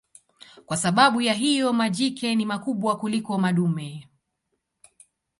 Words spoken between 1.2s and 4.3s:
ya hiyo majike ni wakubwa kuliko madume.